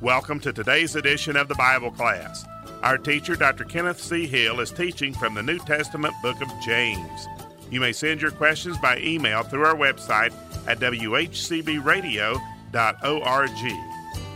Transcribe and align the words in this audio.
Welcome 0.00 0.40
to 0.40 0.52
today's 0.54 0.96
edition 0.96 1.36
of 1.36 1.48
the 1.48 1.54
Bible 1.56 1.90
class. 1.90 2.46
Our 2.82 2.96
teacher, 2.96 3.36
Dr. 3.36 3.64
Kenneth 3.64 4.00
C. 4.00 4.26
Hill, 4.26 4.60
is 4.60 4.70
teaching 4.70 5.12
from 5.12 5.34
the 5.34 5.42
New 5.42 5.58
Testament 5.58 6.14
book 6.22 6.40
of 6.40 6.48
James. 6.64 7.28
You 7.70 7.80
may 7.80 7.92
send 7.92 8.22
your 8.22 8.30
questions 8.30 8.78
by 8.78 8.96
email 9.00 9.42
through 9.42 9.66
our 9.66 9.74
website 9.74 10.32
at 10.66 10.78
whcbradio.org. 10.78 12.40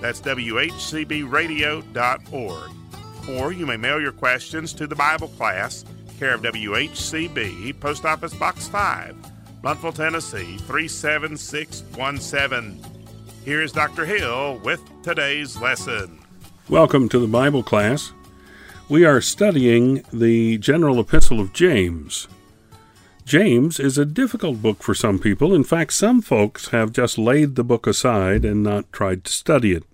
That's 0.03 0.21
whcbradio.org. 0.21 2.71
Or 3.31 3.53
you 3.55 3.65
may 3.65 3.79
mail 3.79 4.03
your 4.03 4.13
questions 4.13 4.75
to 4.75 4.87
the 4.87 4.95
Bible 4.95 5.29
class, 5.29 5.87
care 6.19 6.35
of 6.35 6.43
WHCB, 6.43 7.81
Post 7.81 8.05
Office 8.05 8.35
Box 8.35 8.69
5, 8.69 9.17
Blountville, 9.63 9.95
Tennessee 9.95 10.59
37617. 10.59 12.94
Here's 13.45 13.73
Dr. 13.73 14.07
Hill 14.07 14.57
with 14.65 14.81
today's 15.03 15.59
lesson. 15.59 16.19
Welcome 16.71 17.11
to 17.11 17.19
the 17.19 17.27
Bible 17.27 17.63
class. 17.63 18.15
We 18.89 19.05
are 19.05 19.21
studying 19.21 20.03
the 20.11 20.57
general 20.57 20.99
epistle 20.99 21.41
of 21.41 21.53
James. 21.53 22.27
James 23.27 23.79
is 23.79 23.99
a 23.99 24.07
difficult 24.07 24.63
book 24.63 24.83
for 24.83 24.95
some 24.95 25.19
people. 25.19 25.53
In 25.53 25.63
fact, 25.63 25.93
some 25.93 26.23
folks 26.23 26.69
have 26.69 26.91
just 26.91 27.19
laid 27.19 27.55
the 27.55 27.65
book 27.65 27.87
aside 27.87 28.47
and 28.47 28.63
not 28.63 28.91
tried 28.93 29.25
to 29.25 29.33
study 29.33 29.73
it. 29.73 29.85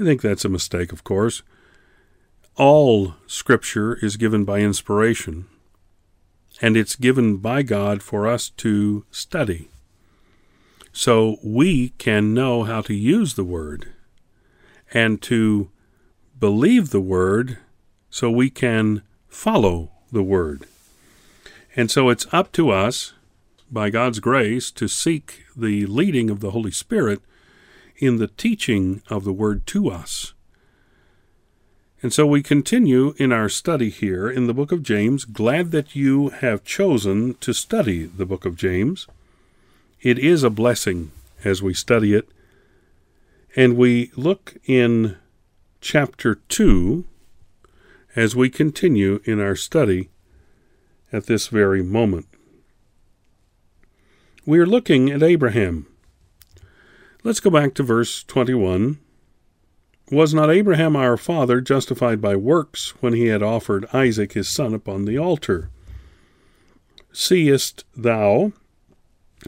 I 0.00 0.02
think 0.02 0.20
that's 0.20 0.44
a 0.44 0.48
mistake, 0.48 0.92
of 0.92 1.04
course. 1.04 1.44
All 2.56 3.14
Scripture 3.28 3.94
is 4.04 4.16
given 4.16 4.44
by 4.44 4.58
inspiration, 4.58 5.46
and 6.60 6.76
it's 6.76 6.96
given 6.96 7.36
by 7.36 7.62
God 7.62 8.02
for 8.02 8.26
us 8.26 8.48
to 8.56 9.04
study. 9.12 9.68
So 10.96 11.36
we 11.42 11.90
can 11.98 12.32
know 12.32 12.64
how 12.64 12.80
to 12.80 12.94
use 12.94 13.34
the 13.34 13.44
Word 13.44 13.92
and 14.94 15.20
to 15.22 15.70
believe 16.40 16.88
the 16.88 17.02
Word 17.02 17.58
so 18.08 18.30
we 18.30 18.48
can 18.48 19.02
follow 19.28 19.90
the 20.10 20.22
Word. 20.22 20.64
And 21.76 21.90
so 21.90 22.08
it's 22.08 22.26
up 22.32 22.50
to 22.52 22.70
us, 22.70 23.12
by 23.70 23.90
God's 23.90 24.20
grace, 24.20 24.70
to 24.70 24.88
seek 24.88 25.44
the 25.54 25.84
leading 25.84 26.30
of 26.30 26.40
the 26.40 26.52
Holy 26.52 26.70
Spirit 26.70 27.20
in 27.98 28.16
the 28.16 28.28
teaching 28.28 29.02
of 29.10 29.24
the 29.24 29.34
Word 29.34 29.66
to 29.66 29.90
us. 29.90 30.32
And 32.00 32.10
so 32.10 32.26
we 32.26 32.42
continue 32.42 33.12
in 33.18 33.32
our 33.32 33.50
study 33.50 33.90
here 33.90 34.30
in 34.30 34.46
the 34.46 34.54
book 34.54 34.72
of 34.72 34.82
James. 34.82 35.26
Glad 35.26 35.72
that 35.72 35.94
you 35.94 36.30
have 36.30 36.64
chosen 36.64 37.34
to 37.34 37.52
study 37.52 38.06
the 38.06 38.24
book 38.24 38.46
of 38.46 38.56
James. 38.56 39.06
It 40.00 40.18
is 40.18 40.42
a 40.42 40.50
blessing 40.50 41.10
as 41.44 41.62
we 41.62 41.74
study 41.74 42.14
it. 42.14 42.28
And 43.54 43.76
we 43.76 44.10
look 44.16 44.56
in 44.66 45.16
chapter 45.80 46.34
2 46.34 47.04
as 48.14 48.36
we 48.36 48.50
continue 48.50 49.20
in 49.24 49.40
our 49.40 49.56
study 49.56 50.10
at 51.12 51.26
this 51.26 51.48
very 51.48 51.82
moment. 51.82 52.26
We 54.44 54.58
are 54.58 54.66
looking 54.66 55.10
at 55.10 55.22
Abraham. 55.22 55.86
Let's 57.24 57.40
go 57.40 57.50
back 57.50 57.74
to 57.74 57.82
verse 57.82 58.22
21 58.24 58.98
was 60.10 60.32
not 60.32 60.50
Abraham 60.50 60.94
our 60.94 61.16
father 61.16 61.60
justified 61.60 62.20
by 62.20 62.36
works 62.36 62.90
when 63.02 63.12
he 63.12 63.26
had 63.26 63.42
offered 63.42 63.86
Isaac 63.92 64.34
his 64.34 64.48
son 64.48 64.72
upon 64.72 65.04
the 65.04 65.18
altar? 65.18 65.70
Seest 67.12 67.84
thou 67.96 68.52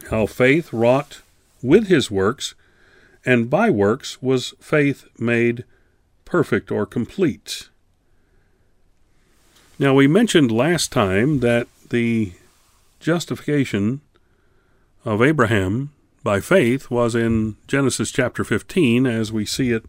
how 0.07 0.25
faith 0.25 0.73
wrought 0.73 1.21
with 1.61 1.87
his 1.87 2.09
works, 2.09 2.55
and 3.25 3.49
by 3.49 3.69
works 3.69 4.21
was 4.21 4.53
faith 4.59 5.05
made 5.17 5.63
perfect 6.25 6.71
or 6.71 6.85
complete? 6.85 7.69
Now, 9.77 9.93
we 9.93 10.07
mentioned 10.07 10.51
last 10.51 10.91
time 10.91 11.39
that 11.39 11.67
the 11.89 12.33
justification 12.99 14.01
of 15.05 15.21
Abraham 15.21 15.91
by 16.23 16.41
faith 16.41 16.91
was 16.91 17.15
in 17.15 17.55
Genesis 17.67 18.11
chapter 18.11 18.43
15, 18.43 19.07
as 19.07 19.31
we 19.31 19.45
see 19.45 19.71
it 19.71 19.85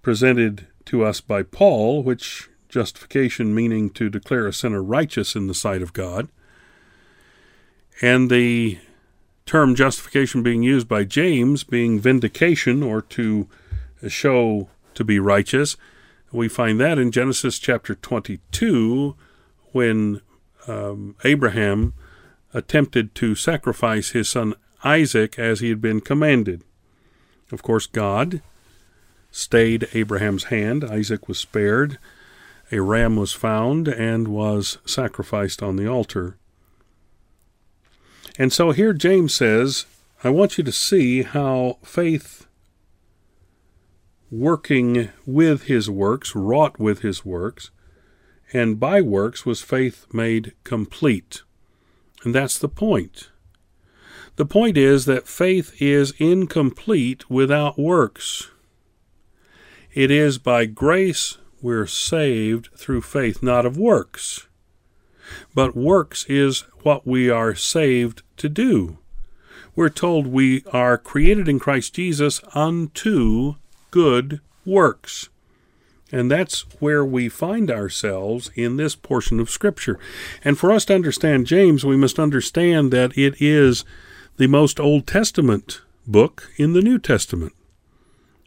presented 0.00 0.66
to 0.86 1.04
us 1.04 1.20
by 1.20 1.42
Paul, 1.42 2.02
which 2.02 2.48
justification 2.68 3.54
meaning 3.54 3.90
to 3.90 4.08
declare 4.08 4.46
a 4.46 4.52
sinner 4.52 4.82
righteous 4.82 5.36
in 5.36 5.46
the 5.46 5.54
sight 5.54 5.82
of 5.82 5.92
God, 5.92 6.28
and 8.00 8.30
the 8.30 8.78
term 9.52 9.74
justification 9.74 10.42
being 10.42 10.62
used 10.62 10.88
by 10.88 11.04
James 11.04 11.62
being 11.62 12.00
vindication 12.00 12.82
or 12.82 13.02
to 13.02 13.46
show 14.08 14.70
to 14.94 15.04
be 15.04 15.18
righteous. 15.18 15.76
We 16.32 16.48
find 16.48 16.80
that 16.80 16.98
in 16.98 17.12
Genesis 17.12 17.58
chapter 17.58 17.94
22 17.94 19.14
when 19.72 20.22
um, 20.66 21.16
Abraham 21.22 21.92
attempted 22.54 23.14
to 23.16 23.34
sacrifice 23.34 24.12
his 24.12 24.30
son 24.30 24.54
Isaac 24.84 25.38
as 25.38 25.60
he 25.60 25.68
had 25.68 25.82
been 25.82 26.00
commanded. 26.00 26.64
Of 27.52 27.62
course, 27.62 27.84
God 27.84 28.40
stayed 29.30 29.86
Abraham's 29.92 30.44
hand. 30.44 30.82
Isaac 30.82 31.28
was 31.28 31.38
spared. 31.38 31.98
A 32.70 32.80
ram 32.80 33.16
was 33.16 33.34
found 33.34 33.86
and 33.86 34.28
was 34.28 34.78
sacrificed 34.86 35.62
on 35.62 35.76
the 35.76 35.86
altar. 35.86 36.38
And 38.38 38.52
so 38.52 38.70
here 38.70 38.92
James 38.92 39.34
says, 39.34 39.86
I 40.24 40.30
want 40.30 40.56
you 40.56 40.64
to 40.64 40.72
see 40.72 41.22
how 41.22 41.78
faith 41.82 42.46
working 44.30 45.10
with 45.26 45.64
his 45.64 45.90
works, 45.90 46.34
wrought 46.34 46.78
with 46.78 47.00
his 47.00 47.24
works, 47.24 47.70
and 48.52 48.80
by 48.80 49.00
works 49.00 49.44
was 49.44 49.60
faith 49.60 50.06
made 50.12 50.54
complete. 50.64 51.42
And 52.24 52.34
that's 52.34 52.58
the 52.58 52.68
point. 52.68 53.30
The 54.36 54.46
point 54.46 54.78
is 54.78 55.04
that 55.04 55.28
faith 55.28 55.80
is 55.80 56.14
incomplete 56.18 57.28
without 57.28 57.78
works. 57.78 58.50
It 59.92 60.10
is 60.10 60.38
by 60.38 60.64
grace 60.64 61.36
we're 61.60 61.86
saved 61.86 62.70
through 62.74 63.02
faith, 63.02 63.42
not 63.42 63.66
of 63.66 63.76
works. 63.76 64.46
But 65.54 65.76
works 65.76 66.24
is 66.28 66.60
what 66.82 67.06
we 67.06 67.30
are 67.30 67.54
saved 67.54 68.22
to 68.38 68.48
do. 68.48 68.98
We're 69.74 69.88
told 69.88 70.26
we 70.26 70.64
are 70.72 70.98
created 70.98 71.48
in 71.48 71.58
Christ 71.58 71.94
Jesus 71.94 72.40
unto 72.54 73.54
good 73.90 74.40
works. 74.66 75.28
And 76.10 76.30
that's 76.30 76.66
where 76.78 77.04
we 77.04 77.30
find 77.30 77.70
ourselves 77.70 78.50
in 78.54 78.76
this 78.76 78.94
portion 78.94 79.40
of 79.40 79.48
Scripture. 79.48 79.98
And 80.44 80.58
for 80.58 80.70
us 80.70 80.84
to 80.86 80.94
understand 80.94 81.46
James, 81.46 81.86
we 81.86 81.96
must 81.96 82.18
understand 82.18 82.92
that 82.92 83.16
it 83.16 83.40
is 83.40 83.84
the 84.36 84.46
most 84.46 84.78
Old 84.78 85.06
Testament 85.06 85.80
book 86.06 86.50
in 86.56 86.74
the 86.74 86.82
New 86.82 86.98
Testament. 86.98 87.54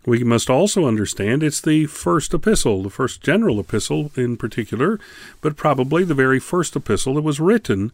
We 0.06 0.24
must 0.24 0.50
also 0.50 0.86
understand 0.86 1.42
it's 1.42 1.62
the 1.62 1.88
first 1.88 2.34
epistle, 2.34 2.84
the 2.84 2.90
first 2.92 3.22
general 3.22 3.60
epistle 3.60 4.12
in 4.16 4.38
particular, 4.38 5.00
but 5.42 5.56
probably 5.56 6.04
the 6.04 6.14
very 6.14 6.40
first 6.40 6.76
epistle 6.76 7.16
that 7.16 7.24
was 7.24 7.40
written, 7.40 7.92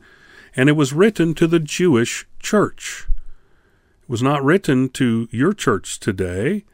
and 0.55 0.67
it 0.67 0.73
was 0.73 0.91
written 0.91 1.33
to 1.35 1.47
the 1.47 1.59
Jewish 1.59 2.25
church. 2.39 3.07
It 4.03 4.09
was 4.09 4.21
not 4.21 4.43
written 4.43 4.89
to 4.89 5.29
your 5.31 5.53
church 5.53 5.99
today, 5.99 6.65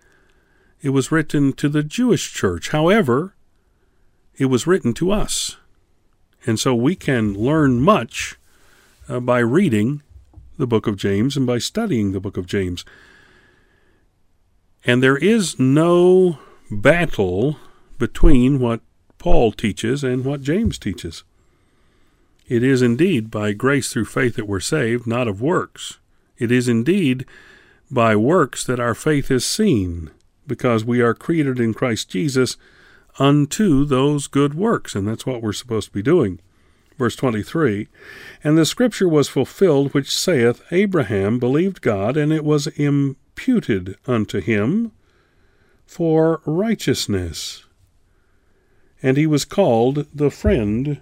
it 0.82 0.90
was 0.90 1.12
written 1.12 1.54
to 1.54 1.70
the 1.70 1.84
Jewish 1.84 2.34
church. 2.34 2.70
However, 2.70 3.34
it 4.38 4.46
was 4.46 4.68
written 4.68 4.94
to 4.96 5.12
us. 5.12 5.58
And 6.46 6.60
so 6.60 6.74
we 6.74 6.96
can 6.96 7.34
learn 7.34 7.82
much 7.82 8.38
uh, 9.10 9.20
by 9.20 9.40
reading 9.40 10.02
the 10.58 10.68
book 10.68 10.88
of 10.88 10.98
James 10.98 11.36
and 11.36 11.46
by 11.46 11.58
studying 11.58 12.12
the 12.12 12.20
book 12.20 12.38
of 12.38 12.48
James. 12.48 12.86
And 14.88 15.04
there 15.04 15.18
is 15.18 15.60
no 15.60 16.40
battle 16.72 17.58
between 18.00 18.60
what 18.60 18.80
Paul 19.18 19.52
teaches 19.52 20.02
and 20.02 20.24
what 20.24 20.42
James 20.42 20.80
teaches. 20.80 21.26
It 22.48 22.64
is 22.64 22.82
indeed 22.82 23.30
by 23.30 23.52
grace 23.52 23.92
through 23.92 24.06
faith 24.06 24.38
that 24.38 24.48
we're 24.48 24.62
saved, 24.62 25.06
not 25.06 25.28
of 25.28 25.42
works. 25.42 26.00
It 26.38 26.54
is 26.54 26.70
indeed 26.70 27.26
by 27.92 28.16
works 28.16 28.64
that 28.64 28.80
our 28.80 28.96
faith 28.96 29.30
is 29.30 29.44
seen, 29.44 30.10
because 30.46 30.86
we 30.86 31.02
are 31.02 31.14
created 31.14 31.60
in 31.60 31.74
Christ 31.74 32.10
Jesus 32.10 32.56
unto 33.20 33.84
those 33.84 34.28
good 34.28 34.54
works, 34.54 34.96
and 34.96 35.06
that's 35.06 35.26
what 35.26 35.42
we're 35.42 35.52
supposed 35.52 35.88
to 35.88 35.94
be 35.94 36.02
doing. 36.02 36.40
Verse 36.98 37.18
23 37.18 37.90
And 38.42 38.58
the 38.58 38.66
scripture 38.66 39.10
was 39.10 39.28
fulfilled 39.28 39.94
which 39.94 40.16
saith, 40.16 40.64
Abraham 40.72 41.40
believed 41.40 41.82
God, 41.82 42.16
and 42.16 42.32
it 42.32 42.46
was 42.46 42.68
imputed 42.68 43.18
imputed 43.38 43.96
unto 44.08 44.42
him 44.42 44.92
for 45.86 46.42
righteousness. 46.44 47.66
And 49.04 49.16
he 49.16 49.28
was 49.28 49.46
called 49.46 50.08
the 50.12 50.32
friend 50.32 51.00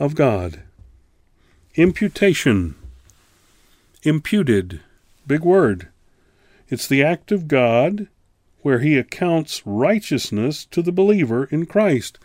of 0.00 0.16
God. 0.16 0.62
Imputation. 1.76 2.74
Imputed. 4.02 4.80
Big 5.28 5.42
word. 5.42 5.86
It's 6.68 6.88
the 6.88 7.04
act 7.04 7.30
of 7.30 7.46
God 7.46 8.08
where 8.62 8.80
he 8.80 8.98
accounts 8.98 9.62
righteousness 9.64 10.64
to 10.72 10.82
the 10.82 10.92
believer 10.92 11.44
in 11.44 11.66
Christ. 11.66 12.18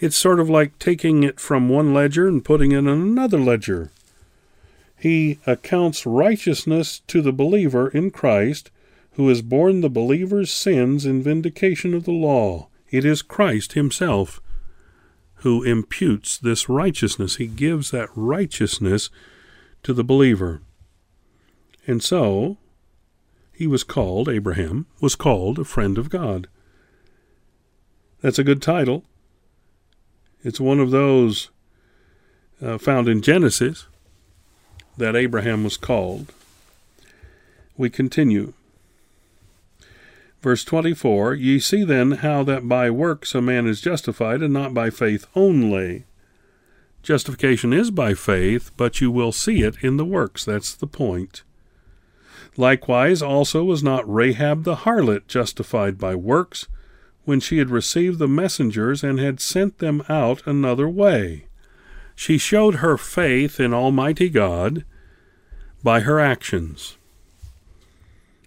It's 0.00 0.16
sort 0.16 0.40
of 0.40 0.50
like 0.50 0.80
taking 0.80 1.22
it 1.22 1.38
from 1.38 1.68
one 1.68 1.94
ledger 1.94 2.26
and 2.26 2.44
putting 2.44 2.72
it 2.72 2.78
in 2.78 2.88
another 2.88 3.38
ledger. 3.38 3.92
He 5.04 5.38
accounts 5.46 6.06
righteousness 6.06 7.00
to 7.08 7.20
the 7.20 7.30
believer 7.30 7.88
in 7.88 8.10
Christ, 8.10 8.70
who 9.16 9.28
has 9.28 9.42
borne 9.42 9.82
the 9.82 9.90
believer's 9.90 10.50
sins 10.50 11.04
in 11.04 11.22
vindication 11.22 11.92
of 11.92 12.04
the 12.04 12.10
law. 12.10 12.68
It 12.90 13.04
is 13.04 13.20
Christ 13.20 13.74
himself 13.74 14.40
who 15.42 15.62
imputes 15.62 16.38
this 16.38 16.70
righteousness. 16.70 17.36
He 17.36 17.48
gives 17.48 17.90
that 17.90 18.08
righteousness 18.16 19.10
to 19.82 19.92
the 19.92 20.02
believer. 20.02 20.62
And 21.86 22.02
so, 22.02 22.56
he 23.52 23.66
was 23.66 23.84
called, 23.84 24.26
Abraham 24.30 24.86
was 25.02 25.16
called 25.16 25.58
a 25.58 25.66
friend 25.66 25.98
of 25.98 26.08
God. 26.08 26.48
That's 28.22 28.38
a 28.38 28.42
good 28.42 28.62
title. 28.62 29.04
It's 30.42 30.60
one 30.60 30.80
of 30.80 30.92
those 30.92 31.50
uh, 32.62 32.78
found 32.78 33.06
in 33.06 33.20
Genesis 33.20 33.86
that 34.96 35.16
Abraham 35.16 35.64
was 35.64 35.76
called. 35.76 36.32
We 37.76 37.90
continue. 37.90 38.52
Verse 40.42 40.64
24 40.64 41.34
Ye 41.34 41.58
see 41.58 41.84
then 41.84 42.12
how 42.12 42.42
that 42.44 42.68
by 42.68 42.90
works 42.90 43.34
a 43.34 43.40
man 43.40 43.66
is 43.66 43.80
justified, 43.80 44.42
and 44.42 44.52
not 44.52 44.74
by 44.74 44.90
faith 44.90 45.26
only. 45.34 46.04
Justification 47.02 47.72
is 47.72 47.90
by 47.90 48.14
faith, 48.14 48.70
but 48.76 49.00
you 49.00 49.10
will 49.10 49.32
see 49.32 49.62
it 49.62 49.76
in 49.82 49.96
the 49.96 50.04
works. 50.04 50.44
That's 50.44 50.74
the 50.74 50.86
point. 50.86 51.42
Likewise, 52.56 53.20
also 53.20 53.64
was 53.64 53.82
not 53.82 54.10
Rahab 54.12 54.64
the 54.64 54.76
harlot 54.76 55.26
justified 55.26 55.98
by 55.98 56.14
works, 56.14 56.68
when 57.24 57.40
she 57.40 57.58
had 57.58 57.70
received 57.70 58.18
the 58.18 58.28
messengers 58.28 59.02
and 59.02 59.18
had 59.18 59.40
sent 59.40 59.78
them 59.78 60.02
out 60.08 60.46
another 60.46 60.88
way. 60.88 61.46
She 62.14 62.38
showed 62.38 62.76
her 62.76 62.96
faith 62.96 63.58
in 63.58 63.74
Almighty 63.74 64.28
God 64.28 64.84
by 65.82 66.00
her 66.00 66.20
actions. 66.20 66.96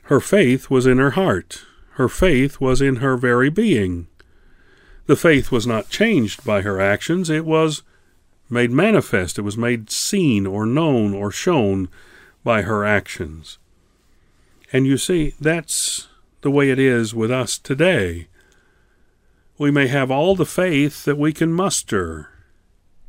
Her 0.04 0.20
faith 0.20 0.70
was 0.70 0.86
in 0.86 0.98
her 0.98 1.12
heart. 1.12 1.66
Her 1.92 2.08
faith 2.08 2.62
was 2.62 2.82
in 2.82 2.98
her 2.98 3.18
very 3.18 3.50
being. 3.50 4.08
The 5.06 5.16
faith 5.16 5.52
was 5.52 5.66
not 5.66 5.90
changed 5.90 6.44
by 6.46 6.62
her 6.62 6.80
actions, 6.80 7.30
it 7.30 7.46
was 7.46 7.82
made 8.50 8.72
manifest, 8.72 9.40
it 9.40 9.42
was 9.42 9.58
made 9.58 9.90
seen 9.90 10.46
or 10.46 10.66
known 10.66 11.14
or 11.14 11.32
shown 11.32 11.90
by 12.44 12.62
her 12.62 12.86
actions. 12.86 13.58
And 14.72 14.86
you 14.86 14.98
see, 14.98 15.34
that's 15.40 16.08
the 16.42 16.52
way 16.52 16.70
it 16.70 16.80
is 16.80 17.14
with 17.16 17.32
us 17.32 17.58
today. 17.58 18.28
We 19.58 19.72
may 19.72 19.88
have 19.88 20.12
all 20.12 20.36
the 20.36 20.46
faith 20.46 21.06
that 21.06 21.18
we 21.18 21.34
can 21.34 21.52
muster, 21.52 22.30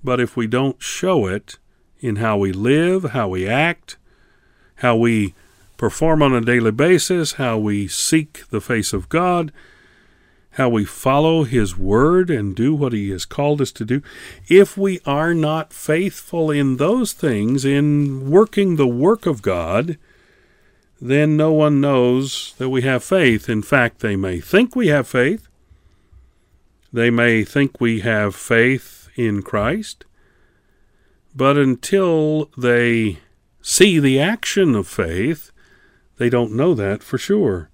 but 0.02 0.20
if 0.20 0.36
we 0.36 0.46
don't 0.46 0.82
show 0.82 1.26
it 1.26 1.58
in 2.00 2.16
how 2.16 2.38
we 2.38 2.52
live, 2.52 3.10
how 3.10 3.28
we 3.28 3.46
act, 3.46 3.96
how 4.76 4.96
we 4.96 5.34
perform 5.76 6.22
on 6.22 6.34
a 6.34 6.40
daily 6.40 6.70
basis, 6.70 7.32
how 7.32 7.58
we 7.58 7.88
seek 7.88 8.48
the 8.50 8.60
face 8.60 8.92
of 8.92 9.08
God, 9.08 9.52
how 10.52 10.68
we 10.68 10.84
follow 10.84 11.44
His 11.44 11.76
Word 11.76 12.30
and 12.30 12.54
do 12.54 12.74
what 12.74 12.92
He 12.92 13.10
has 13.10 13.24
called 13.24 13.60
us 13.60 13.72
to 13.72 13.84
do, 13.84 14.02
if 14.48 14.76
we 14.76 15.00
are 15.06 15.34
not 15.34 15.72
faithful 15.72 16.50
in 16.50 16.76
those 16.76 17.12
things, 17.12 17.64
in 17.64 18.28
working 18.28 18.76
the 18.76 18.86
work 18.86 19.24
of 19.24 19.40
God, 19.40 19.98
then 21.00 21.36
no 21.36 21.52
one 21.52 21.80
knows 21.80 22.54
that 22.58 22.70
we 22.70 22.82
have 22.82 23.04
faith. 23.04 23.48
In 23.48 23.62
fact, 23.62 24.00
they 24.00 24.16
may 24.16 24.40
think 24.40 24.74
we 24.74 24.88
have 24.88 25.06
faith. 25.06 25.48
They 26.92 27.10
may 27.10 27.44
think 27.44 27.80
we 27.80 28.00
have 28.00 28.34
faith 28.34 28.97
in 29.18 29.42
Christ. 29.42 30.04
But 31.34 31.58
until 31.58 32.50
they 32.56 33.18
see 33.60 33.98
the 33.98 34.18
action 34.18 34.74
of 34.74 34.86
faith, 34.88 35.50
they 36.16 36.30
don't 36.30 36.52
know 36.52 36.72
that 36.74 37.02
for 37.02 37.18
sure. 37.18 37.68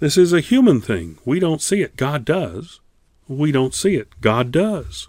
This 0.00 0.16
is 0.16 0.32
a 0.32 0.40
human 0.40 0.80
thing. 0.80 1.18
We 1.24 1.38
don't 1.38 1.62
see 1.62 1.82
it. 1.82 1.96
God 1.96 2.24
does. 2.24 2.80
We 3.28 3.52
don't 3.52 3.74
see 3.74 3.94
it. 3.94 4.20
God 4.20 4.50
does. 4.50 5.08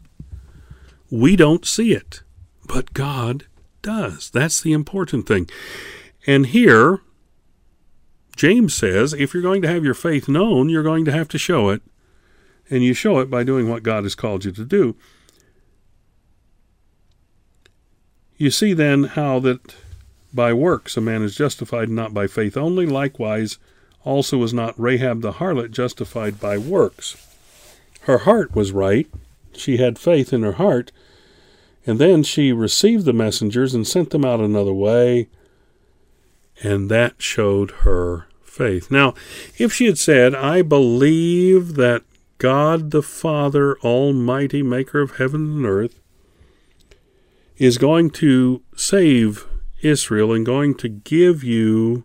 We 1.09 1.35
don't 1.35 1.65
see 1.65 1.93
it, 1.93 2.21
but 2.67 2.93
God 2.93 3.45
does. 3.81 4.29
That's 4.29 4.61
the 4.61 4.73
important 4.73 5.27
thing. 5.27 5.49
And 6.27 6.47
here, 6.47 7.01
James 8.35 8.73
says 8.73 9.13
if 9.13 9.33
you're 9.33 9.43
going 9.43 9.61
to 9.61 9.67
have 9.67 9.83
your 9.83 9.93
faith 9.93 10.27
known, 10.27 10.69
you're 10.69 10.83
going 10.83 11.05
to 11.05 11.11
have 11.11 11.27
to 11.29 11.37
show 11.37 11.69
it. 11.69 11.81
And 12.69 12.83
you 12.83 12.93
show 12.93 13.19
it 13.19 13.29
by 13.29 13.43
doing 13.43 13.69
what 13.69 13.83
God 13.83 14.03
has 14.03 14.15
called 14.15 14.45
you 14.45 14.51
to 14.51 14.65
do. 14.65 14.95
You 18.37 18.51
see 18.51 18.73
then 18.73 19.03
how 19.03 19.39
that 19.39 19.75
by 20.33 20.53
works 20.53 20.97
a 20.97 21.01
man 21.01 21.21
is 21.21 21.35
justified 21.35 21.89
not 21.89 22.13
by 22.13 22.27
faith 22.27 22.57
only. 22.57 22.85
Likewise, 22.85 23.57
also 24.03 24.37
was 24.37 24.53
not 24.53 24.79
Rahab 24.79 25.21
the 25.21 25.33
harlot 25.33 25.71
justified 25.71 26.39
by 26.39 26.57
works. 26.57 27.15
Her 28.01 28.19
heart 28.19 28.55
was 28.55 28.71
right. 28.71 29.07
She 29.53 29.77
had 29.77 29.99
faith 29.99 30.33
in 30.33 30.43
her 30.43 30.53
heart. 30.53 30.91
And 31.85 31.99
then 31.99 32.23
she 32.23 32.51
received 32.51 33.05
the 33.05 33.13
messengers 33.13 33.73
and 33.73 33.87
sent 33.87 34.09
them 34.09 34.25
out 34.25 34.39
another 34.39 34.73
way. 34.73 35.27
And 36.61 36.89
that 36.89 37.21
showed 37.21 37.71
her 37.81 38.27
faith. 38.43 38.89
Now, 38.89 39.13
if 39.57 39.73
she 39.73 39.85
had 39.85 39.97
said, 39.97 40.33
I 40.33 40.61
believe 40.61 41.75
that 41.75 42.03
God 42.37 42.91
the 42.91 43.01
Father, 43.01 43.77
Almighty, 43.79 44.63
Maker 44.63 45.01
of 45.01 45.17
heaven 45.17 45.57
and 45.57 45.65
earth, 45.65 45.99
is 47.57 47.77
going 47.77 48.09
to 48.09 48.61
save 48.75 49.45
Israel 49.81 50.33
and 50.33 50.45
going 50.45 50.75
to 50.75 50.89
give 50.89 51.43
you 51.43 52.03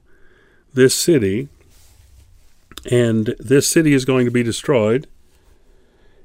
this 0.75 0.95
city, 0.95 1.49
and 2.91 3.35
this 3.39 3.69
city 3.69 3.93
is 3.95 4.05
going 4.05 4.25
to 4.25 4.31
be 4.31 4.43
destroyed. 4.43 5.06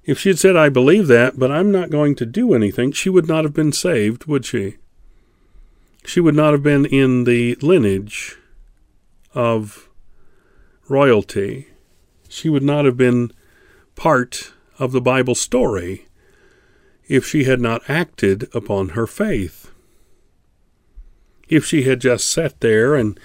If 0.06 0.20
she 0.20 0.30
had 0.30 0.40
said, 0.40 0.58
I 0.58 0.70
believe 0.70 1.08
that, 1.08 1.40
but 1.40 1.52
I'm 1.52 1.72
not 1.72 1.90
going 1.90 2.16
to 2.16 2.26
do 2.26 2.54
anything, 2.54 2.92
she 2.92 3.10
would 3.10 3.28
not 3.28 3.46
have 3.46 3.54
been 3.54 3.72
saved, 3.72 4.26
would 4.26 4.46
she? 4.46 4.76
She 6.06 6.20
would 6.20 6.36
not 6.36 6.52
have 6.52 6.64
been 6.64 6.86
in 6.86 7.24
the 7.24 7.56
lineage 7.56 8.38
of 9.34 9.90
royalty. 10.90 11.68
She 12.28 12.50
would 12.50 12.64
not 12.64 12.84
have 12.84 12.98
been 12.98 13.32
part 13.96 14.52
of 14.78 14.92
the 14.92 15.02
Bible 15.02 15.36
story 15.36 16.08
if 17.08 17.26
she 17.26 17.44
had 17.44 17.60
not 17.60 17.82
acted 17.90 18.48
upon 18.54 18.90
her 18.90 19.08
faith 19.08 19.64
if 21.56 21.66
she 21.66 21.84
had 21.84 22.02
just 22.02 22.30
sat 22.30 22.60
there 22.62 22.96
and 22.96 23.20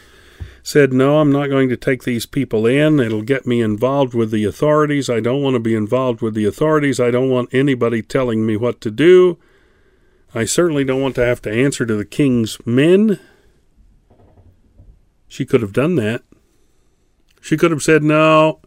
said, 0.63 0.93
No, 0.93 1.21
I'm 1.21 1.33
not 1.33 1.49
going 1.49 1.69
to 1.69 1.77
take 1.77 2.05
these 2.05 2.27
people 2.27 2.67
in. 2.67 3.01
It'll 3.01 3.23
get 3.23 3.47
me 3.47 3.61
involved 3.61 4.15
with 4.15 4.31
the 4.31 4.45
authorities. 4.45 5.09
I 5.09 5.21
don't 5.21 5.43
want 5.43 5.55
to 5.55 5.61
be 5.61 5.75
involved 5.75 6.21
with 6.21 6.35
the 6.35 6.45
authorities. 6.45 7.01
I 7.01 7.11
don't 7.11 7.31
want 7.31 7.55
anybody 7.55 8.03
telling 8.03 8.45
me 8.45 8.57
what 8.57 8.81
to 8.83 8.91
do. 8.91 9.39
I 10.35 10.45
certainly 10.45 10.85
don't 10.85 11.01
want 11.01 11.15
to 11.17 11.25
have 11.25 11.41
to 11.43 11.53
answer 11.53 11.87
to 11.87 11.95
the 11.95 12.05
king's 12.05 12.59
men. 12.67 13.19
She 15.27 15.47
could 15.47 15.63
have 15.63 15.73
done 15.73 15.95
that. 15.97 16.23
She 17.41 17.57
could 17.57 17.71
have 17.71 17.83
said, 17.83 18.03
No, 18.03 18.61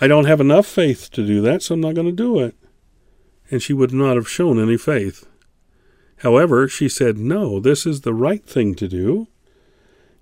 I 0.00 0.06
don't 0.06 0.26
have 0.26 0.40
enough 0.40 0.66
faith 0.66 1.10
to 1.12 1.26
do 1.26 1.40
that, 1.42 1.62
so 1.62 1.74
I'm 1.74 1.80
not 1.80 1.94
going 1.94 2.06
to 2.06 2.12
do 2.12 2.38
it. 2.38 2.54
And 3.54 3.62
she 3.62 3.72
would 3.72 3.92
not 3.92 4.16
have 4.16 4.28
shown 4.28 4.60
any 4.60 4.76
faith. 4.76 5.28
However, 6.24 6.66
she 6.66 6.88
said, 6.88 7.18
No, 7.18 7.60
this 7.60 7.86
is 7.86 8.00
the 8.00 8.12
right 8.12 8.44
thing 8.44 8.74
to 8.74 8.88
do. 8.88 9.28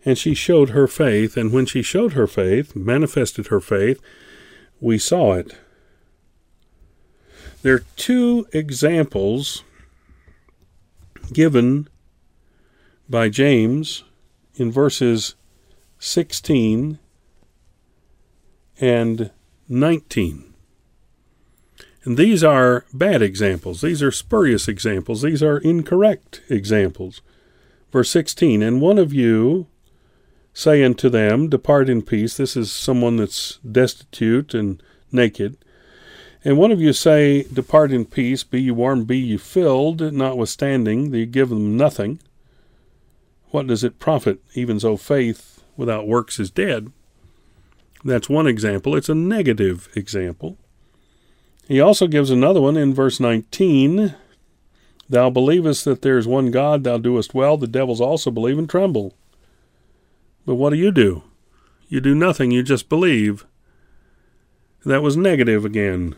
And 0.05 0.19
she 0.19 0.35
showed 0.35 0.69
her 0.69 0.87
faith, 0.87 1.39
and 1.39 1.51
when 1.51 1.65
she 1.65 1.81
showed 1.81 2.13
her 2.13 2.27
faith, 2.27 2.77
manifested 2.77 3.47
her 3.47 3.59
faith, 3.59 4.03
we 4.83 4.99
saw 4.99 5.33
it. 5.33 5.57
There 7.63 7.77
are 7.77 7.85
two 7.97 8.47
examples 8.53 9.65
given 11.33 11.89
by 13.09 13.31
James 13.31 14.05
in 14.57 14.71
verses 14.71 15.37
16 16.01 16.99
and 18.79 19.31
19. 19.71 20.52
And 22.05 22.17
these 22.17 22.43
are 22.43 22.85
bad 22.93 23.23
examples. 23.23 23.81
These 23.81 24.03
are 24.03 24.11
spurious 24.11 24.67
examples. 24.67 25.23
These 25.23 25.43
are 25.43 25.59
incorrect 25.59 26.43
examples. 26.49 27.23
Verse 27.93 28.11
16 28.11 28.63
And 28.63 28.81
one 28.81 28.99
of 28.99 29.13
you 29.13 29.69
say 30.53 30.83
unto 30.83 31.09
them, 31.09 31.49
Depart 31.49 31.89
in 31.89 32.03
peace. 32.03 32.37
This 32.37 32.57
is 32.57 32.73
someone 32.73 33.17
that's 33.17 33.59
destitute 33.59 34.55
and 34.55 34.83
naked. 35.13 35.57
And 36.45 36.59
one 36.59 36.73
of 36.73 36.81
you 36.81 36.93
say, 36.93 37.45
Depart 37.45 37.93
in 37.93 38.05
peace, 38.05 38.43
be 38.43 38.61
you 38.61 38.75
warm, 38.75 39.05
be 39.05 39.19
you 39.19 39.39
filled, 39.39 40.01
notwithstanding, 40.13 41.15
ye 41.15 41.25
give 41.25 41.51
them 41.51 41.77
nothing. 41.77 42.21
What 43.51 43.69
does 43.69 43.85
it 43.85 44.01
profit, 44.01 44.41
even 44.55 44.81
so 44.81 44.97
faith 44.97 45.63
without 45.77 46.09
works 46.09 46.41
is 46.41 46.51
dead? 46.51 46.91
That's 48.05 48.29
one 48.29 48.49
example. 48.49 48.97
It's 48.97 49.09
a 49.09 49.15
negative 49.15 49.89
example. 49.95 50.59
He 51.73 51.81
also 51.81 52.07
gives 52.07 52.29
another 52.29 52.61
one 52.61 52.77
in 52.77 52.93
verse 52.93 53.19
19 53.19 54.15
Thou 55.09 55.31
believest 55.31 55.87
that 55.87 56.03
there 56.03 56.19
is 56.19 56.27
one 56.27 56.51
God, 56.51 56.85
thou 56.85 56.99
doest 56.99 57.33
well. 57.33 57.57
The 57.57 57.67
devils 57.67 57.99
also 57.99 58.31
believe 58.31 58.59
and 58.59 58.69
tremble. 58.69 59.15
But 60.45 60.57
what 60.57 60.69
do 60.69 60.77
you 60.77 60.93
do? 60.93 61.23
You 61.89 62.03
do 62.03 62.15
nothing, 62.15 62.51
you 62.51 62.63
just 62.63 62.91
believe. 62.91 63.47
That 64.85 65.03
was 65.03 65.17
negative 65.17 65.65
again. 65.65 66.15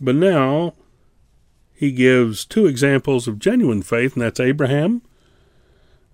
But 0.00 0.14
now 0.14 0.74
he 1.74 1.90
gives 1.90 2.44
two 2.44 2.66
examples 2.66 3.26
of 3.26 3.40
genuine 3.40 3.82
faith, 3.82 4.12
and 4.12 4.22
that's 4.22 4.38
Abraham. 4.38 5.02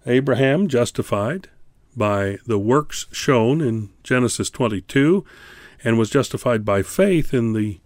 Abraham 0.07 0.67
justified 0.67 1.51
by 1.95 2.39
the 2.47 2.59
works 2.59 3.05
shown 3.13 3.61
in 3.61 3.91
Genesis 4.03 4.49
22 4.49 5.27
and 5.85 5.99
was 5.99 6.09
justified 6.09 6.65
by 6.65 6.81
faith 6.83 7.35
in 7.35 7.53
the 7.53 7.81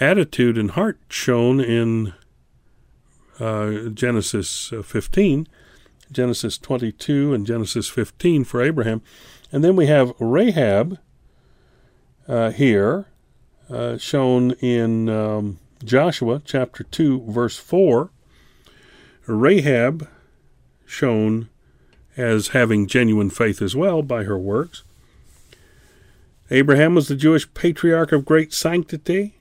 attitude 0.00 0.58
and 0.58 0.72
heart 0.72 0.98
shown 1.08 1.60
in 1.60 2.14
uh, 3.40 3.88
Genesis 3.90 4.72
uh, 4.72 4.82
15, 4.82 5.48
Genesis 6.10 6.58
22, 6.58 7.34
and 7.34 7.46
Genesis 7.46 7.88
15 7.88 8.44
for 8.44 8.62
Abraham. 8.62 9.02
And 9.52 9.62
then 9.62 9.76
we 9.76 9.86
have 9.86 10.12
Rahab 10.18 10.98
uh, 12.26 12.50
here, 12.50 13.06
uh, 13.70 13.96
shown 13.98 14.52
in 14.52 15.08
um, 15.08 15.58
Joshua 15.84 16.42
chapter 16.44 16.84
2, 16.84 17.30
verse 17.30 17.56
4. 17.56 18.10
Rahab 19.26 20.08
shown 20.86 21.48
as 22.16 22.48
having 22.48 22.86
genuine 22.86 23.30
faith 23.30 23.60
as 23.60 23.74
well 23.74 24.02
by 24.02 24.24
her 24.24 24.38
works. 24.38 24.84
Abraham 26.50 26.94
was 26.94 27.08
the 27.08 27.16
Jewish 27.16 27.52
patriarch 27.54 28.12
of 28.12 28.24
great 28.24 28.52
sanctity. 28.52 29.34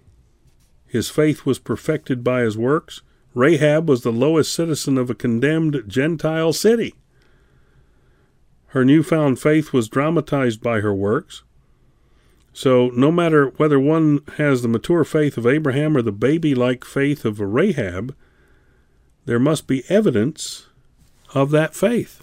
His 0.93 1.09
faith 1.09 1.43
was 1.43 1.57
perfected 1.57 2.23
by 2.23 2.41
his 2.41 2.55
works. 2.55 3.01
Rahab 3.33 3.89
was 3.89 4.03
the 4.03 4.11
lowest 4.11 4.53
citizen 4.53 4.95
of 4.99 5.09
a 5.09 5.15
condemned 5.15 5.85
Gentile 5.87 6.53
city. 6.53 6.93
Her 8.67 8.85
newfound 8.85 9.39
faith 9.39 9.73
was 9.73 9.89
dramatized 9.89 10.61
by 10.61 10.81
her 10.81 10.93
works. 10.93 11.41
So, 12.53 12.91
no 12.93 13.11
matter 13.11 13.47
whether 13.57 13.79
one 13.79 14.19
has 14.37 14.61
the 14.61 14.67
mature 14.67 15.03
faith 15.03 15.35
of 15.35 15.47
Abraham 15.47 15.97
or 15.97 16.03
the 16.03 16.11
baby 16.11 16.53
like 16.53 16.85
faith 16.85 17.25
of 17.25 17.39
Rahab, 17.39 18.15
there 19.25 19.39
must 19.39 19.65
be 19.65 19.89
evidence 19.89 20.67
of 21.33 21.49
that 21.49 21.73
faith. 21.73 22.21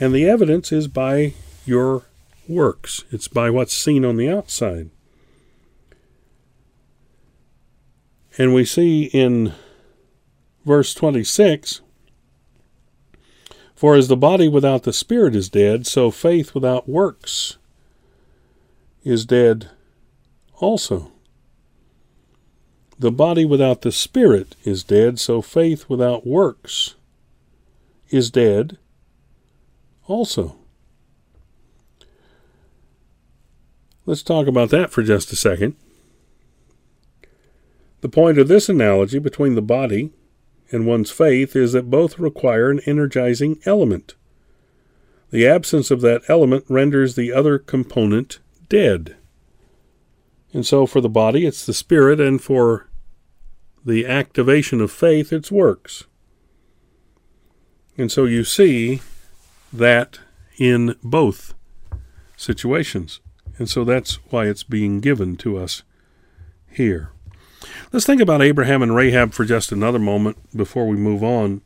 And 0.00 0.14
the 0.14 0.26
evidence 0.26 0.72
is 0.72 0.88
by 0.88 1.34
your 1.66 2.04
works, 2.48 3.04
it's 3.10 3.28
by 3.28 3.50
what's 3.50 3.74
seen 3.74 4.06
on 4.06 4.16
the 4.16 4.30
outside. 4.30 4.88
And 8.38 8.54
we 8.54 8.64
see 8.64 9.04
in 9.04 9.52
verse 10.64 10.94
26 10.94 11.80
For 13.74 13.94
as 13.94 14.08
the 14.08 14.16
body 14.16 14.48
without 14.48 14.84
the 14.84 14.92
spirit 14.92 15.34
is 15.34 15.48
dead, 15.48 15.86
so 15.86 16.10
faith 16.10 16.54
without 16.54 16.88
works 16.88 17.58
is 19.02 19.24
dead 19.24 19.70
also. 20.58 21.10
The 22.98 23.10
body 23.10 23.46
without 23.46 23.80
the 23.80 23.92
spirit 23.92 24.54
is 24.62 24.84
dead, 24.84 25.18
so 25.18 25.40
faith 25.40 25.88
without 25.88 26.26
works 26.26 26.96
is 28.10 28.30
dead 28.30 28.76
also. 30.06 30.56
Let's 34.04 34.22
talk 34.22 34.46
about 34.46 34.70
that 34.70 34.90
for 34.90 35.02
just 35.02 35.32
a 35.32 35.36
second. 35.36 35.76
The 38.00 38.08
point 38.08 38.38
of 38.38 38.48
this 38.48 38.68
analogy 38.68 39.18
between 39.18 39.54
the 39.54 39.62
body 39.62 40.12
and 40.70 40.86
one's 40.86 41.10
faith 41.10 41.54
is 41.54 41.72
that 41.72 41.90
both 41.90 42.18
require 42.18 42.70
an 42.70 42.80
energizing 42.86 43.60
element. 43.64 44.14
The 45.30 45.46
absence 45.46 45.90
of 45.90 46.00
that 46.00 46.22
element 46.28 46.64
renders 46.68 47.14
the 47.14 47.32
other 47.32 47.58
component 47.58 48.38
dead. 48.68 49.16
And 50.52 50.66
so 50.66 50.86
for 50.86 51.00
the 51.00 51.08
body, 51.08 51.46
it's 51.46 51.64
the 51.64 51.74
spirit, 51.74 52.20
and 52.20 52.42
for 52.42 52.88
the 53.84 54.06
activation 54.06 54.80
of 54.80 54.90
faith, 54.90 55.32
it's 55.32 55.52
works. 55.52 56.04
And 57.96 58.10
so 58.10 58.24
you 58.24 58.44
see 58.44 59.02
that 59.72 60.18
in 60.58 60.96
both 61.02 61.54
situations. 62.36 63.20
And 63.58 63.68
so 63.68 63.84
that's 63.84 64.14
why 64.30 64.46
it's 64.46 64.64
being 64.64 65.00
given 65.00 65.36
to 65.36 65.58
us 65.58 65.82
here. 66.70 67.12
Let's 67.92 68.06
think 68.06 68.20
about 68.20 68.40
Abraham 68.40 68.82
and 68.82 68.94
Rahab 68.94 69.32
for 69.32 69.44
just 69.44 69.72
another 69.72 69.98
moment 69.98 70.36
before 70.56 70.86
we 70.86 70.96
move 70.96 71.24
on. 71.24 71.60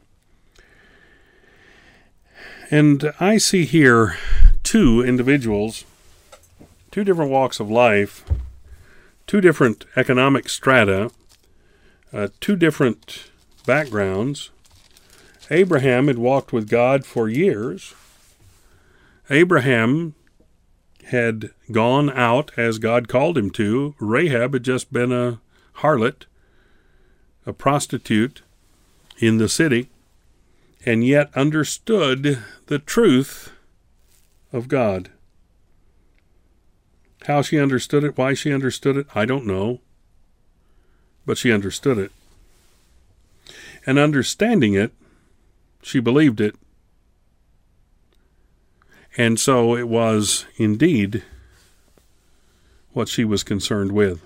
And 2.70 3.12
I 3.20 3.36
see 3.36 3.66
here 3.66 4.16
two 4.62 5.02
individuals, 5.02 5.84
two 6.90 7.04
different 7.04 7.30
walks 7.30 7.60
of 7.60 7.70
life, 7.70 8.24
two 9.26 9.42
different 9.42 9.84
economic 9.96 10.48
strata, 10.48 11.10
uh, 12.10 12.28
two 12.40 12.56
different 12.56 13.24
backgrounds. 13.66 14.48
Abraham 15.50 16.06
had 16.06 16.16
walked 16.16 16.54
with 16.54 16.70
God 16.70 17.04
for 17.04 17.28
years. 17.28 17.92
Abraham 19.28 20.14
had 21.08 21.50
gone 21.70 22.08
out 22.08 22.50
as 22.56 22.78
God 22.78 23.08
called 23.08 23.36
him 23.36 23.50
to. 23.50 23.94
Rahab 24.00 24.54
had 24.54 24.62
just 24.62 24.90
been 24.90 25.12
a 25.12 25.38
harlot, 25.78 26.26
a 27.46 27.52
prostitute 27.52 28.42
in 29.18 29.38
the 29.38 29.48
city, 29.48 29.88
and 30.86 31.04
yet 31.04 31.30
understood 31.34 32.42
the 32.66 32.78
truth 32.78 33.52
of 34.52 34.68
God. 34.68 35.10
How 37.26 37.42
she 37.42 37.58
understood 37.58 38.04
it, 38.04 38.18
why 38.18 38.34
she 38.34 38.52
understood 38.52 38.96
it, 38.96 39.06
I 39.14 39.24
don't 39.24 39.46
know. 39.46 39.80
But 41.24 41.38
she 41.38 41.50
understood 41.52 41.96
it. 41.96 42.12
And 43.86 43.98
understanding 43.98 44.74
it, 44.74 44.92
she 45.82 46.00
believed 46.00 46.40
it. 46.40 46.54
And 49.16 49.40
so 49.40 49.74
it 49.76 49.88
was 49.88 50.44
indeed 50.56 51.22
what 52.92 53.08
she 53.08 53.24
was 53.24 53.42
concerned 53.42 53.92
with. 53.92 54.22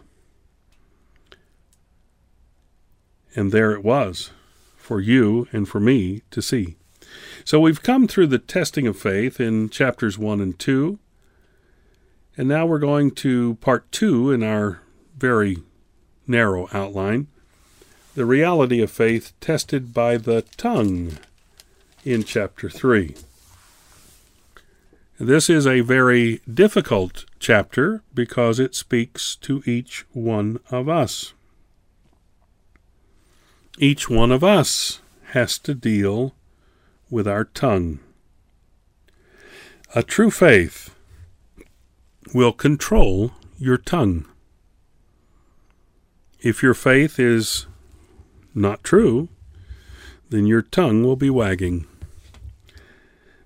And 3.34 3.52
there 3.52 3.72
it 3.72 3.84
was 3.84 4.30
for 4.76 5.00
you 5.00 5.48
and 5.52 5.68
for 5.68 5.80
me 5.80 6.22
to 6.30 6.42
see. 6.42 6.76
So 7.44 7.60
we've 7.60 7.82
come 7.82 8.06
through 8.08 8.28
the 8.28 8.38
testing 8.38 8.86
of 8.86 8.98
faith 8.98 9.40
in 9.40 9.68
chapters 9.68 10.18
1 10.18 10.40
and 10.40 10.58
2. 10.58 10.98
And 12.36 12.48
now 12.48 12.66
we're 12.66 12.78
going 12.78 13.10
to 13.12 13.54
part 13.56 13.90
2 13.92 14.30
in 14.32 14.42
our 14.42 14.80
very 15.16 15.58
narrow 16.26 16.68
outline 16.72 17.26
the 18.18 18.26
reality 18.26 18.82
of 18.82 18.90
faith 18.90 19.32
tested 19.40 19.94
by 19.94 20.16
the 20.16 20.42
tongue 20.56 21.18
in 22.04 22.24
chapter 22.24 22.68
3. 22.68 23.14
This 25.20 25.48
is 25.48 25.68
a 25.68 25.82
very 25.82 26.40
difficult 26.52 27.26
chapter 27.38 28.02
because 28.12 28.58
it 28.58 28.74
speaks 28.74 29.36
to 29.36 29.62
each 29.66 30.04
one 30.12 30.58
of 30.68 30.88
us. 30.88 31.32
Each 33.80 34.10
one 34.10 34.32
of 34.32 34.42
us 34.42 34.98
has 35.34 35.56
to 35.60 35.72
deal 35.72 36.34
with 37.10 37.28
our 37.28 37.44
tongue. 37.44 38.00
A 39.94 40.02
true 40.02 40.32
faith 40.32 40.96
will 42.34 42.50
control 42.50 43.34
your 43.56 43.76
tongue. 43.76 44.26
If 46.40 46.60
your 46.60 46.74
faith 46.74 47.20
is 47.20 47.66
not 48.52 48.82
true, 48.82 49.28
then 50.28 50.44
your 50.44 50.62
tongue 50.62 51.04
will 51.04 51.16
be 51.16 51.30
wagging. 51.30 51.86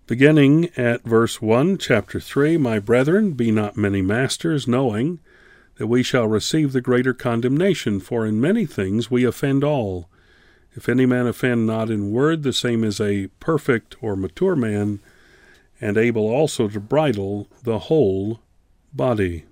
Beginning 0.07 0.71
at 0.79 1.03
verse 1.03 1.43
1, 1.43 1.77
chapter 1.77 2.19
3 2.19 2.57
My 2.57 2.79
brethren, 2.79 3.33
be 3.33 3.51
not 3.51 3.77
many 3.77 4.01
masters, 4.01 4.67
knowing 4.67 5.21
that 5.77 5.89
we 5.89 6.03
shall 6.03 6.27
receive 6.27 6.73
the 6.73 6.81
greater 6.81 7.13
condemnation, 7.13 8.01
for 8.01 8.25
in 8.25 8.41
many 8.41 8.65
things 8.65 9.11
we 9.11 9.25
offend 9.25 9.63
all. 9.63 10.09
If 10.75 10.89
any 10.89 11.07
man 11.07 11.27
offend 11.27 11.67
not 11.67 11.91
in 11.91 12.13
word, 12.13 12.43
the 12.43 12.53
same 12.53 12.83
is 12.83 13.01
a 13.01 13.29
perfect 13.41 13.97
or 14.01 14.17
mature 14.17 14.57
man, 14.57 15.01
and 15.81 15.97
able 15.97 16.29
also 16.29 16.69
to 16.69 16.81
bridle 16.81 17.49
the 17.63 17.81
whole 17.81 18.41
body. 18.93 19.45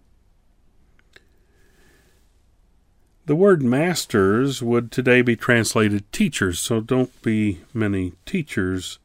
The 3.26 3.36
word 3.36 3.62
masters 3.62 4.62
would 4.62 4.90
today 4.90 5.22
be 5.22 5.36
translated 5.36 6.10
teachers, 6.10 6.58
so 6.58 6.80
don't 6.80 7.22
be 7.22 7.60
many 7.74 8.14
teachers. 8.26 8.98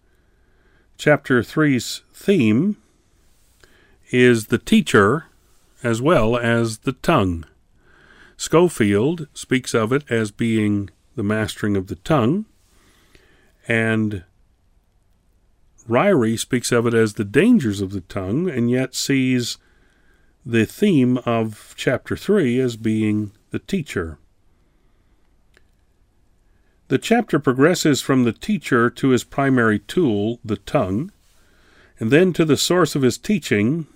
Chapter 0.97 1.41
3's 1.41 2.01
theme 2.13 2.77
is 4.09 4.47
the 4.47 4.57
teacher 4.57 5.25
as 5.83 6.01
well 6.01 6.37
as 6.37 6.79
the 6.79 6.93
tongue. 6.93 7.45
Scofield 8.37 9.27
speaks 9.33 9.75
of 9.75 9.91
it 9.91 10.03
as 10.09 10.31
being 10.31 10.89
the 11.15 11.23
mastering 11.23 11.75
of 11.75 11.87
the 11.87 11.95
tongue, 11.95 12.45
and 13.67 14.23
Ryrie 15.87 16.37
speaks 16.37 16.71
of 16.71 16.87
it 16.87 16.93
as 16.93 17.13
the 17.13 17.23
dangers 17.23 17.81
of 17.81 17.91
the 17.91 18.01
tongue, 18.01 18.49
and 18.49 18.69
yet 18.69 18.95
sees 18.95 19.57
the 20.45 20.65
theme 20.65 21.17
of 21.25 21.73
chapter 21.77 22.15
3 22.15 22.59
as 22.59 22.75
being 22.75 23.31
the 23.51 23.59
teacher. 23.59 24.17
The 26.87 26.97
chapter 26.99 27.39
progresses 27.39 28.01
from 28.01 28.23
the 28.23 28.33
teacher 28.33 28.91
to 28.91 29.09
his 29.09 29.23
primary 29.23 29.79
tool, 29.79 30.39
the 30.45 30.57
tongue, 30.57 31.11
and 31.99 32.11
then 32.11 32.31
to 32.33 32.45
the 32.45 32.57
source 32.57 32.95
of 32.95 33.01
his 33.01 33.17
teaching, 33.17 33.87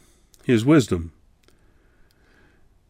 his 0.43 0.65
wisdom. 0.65 1.11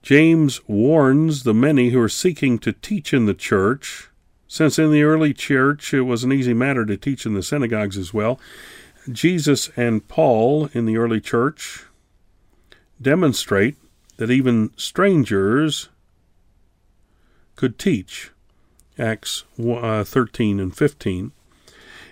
James 0.01 0.61
warns 0.67 1.43
the 1.43 1.53
many 1.53 1.89
who 1.89 1.99
are 1.99 2.07
seeking 2.07 2.59
to 2.59 2.71
teach 2.71 3.13
in 3.13 3.25
the 3.25 3.33
church, 3.33 4.09
since 4.49 4.79
in 4.79 4.91
the 4.91 5.03
early 5.03 5.33
church 5.33 5.93
it 5.93 6.01
was 6.01 6.25
an 6.25 6.33
easy 6.33 6.55
matter 6.55 6.83
to 6.83 6.97
teach 6.97 7.25
in 7.25 7.35
the 7.35 7.43
synagogues 7.43 7.97
as 7.97 8.13
well. 8.13 8.37
Jesus 9.09 9.69
and 9.77 10.05
Paul 10.07 10.69
in 10.73 10.85
the 10.85 10.97
early 10.97 11.21
church 11.21 11.85
demonstrate 13.01 13.77
that 14.17 14.31
even 14.31 14.71
strangers 14.75 15.89
could 17.55 17.77
teach. 17.77 18.31
Acts 18.97 19.45
uh, 19.57 20.03
13 20.03 20.59
and 20.59 20.75
15. 20.75 21.31